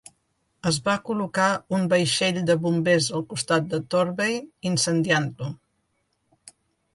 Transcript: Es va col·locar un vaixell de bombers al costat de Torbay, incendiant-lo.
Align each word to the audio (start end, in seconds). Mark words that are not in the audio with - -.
Es 0.69 0.77
va 0.85 0.93
col·locar 1.09 1.49
un 1.79 1.83
vaixell 1.91 2.39
de 2.47 2.55
bombers 2.63 3.09
al 3.19 3.25
costat 3.35 3.69
de 3.75 3.81
Torbay, 3.97 4.41
incendiant-lo. 4.71 5.53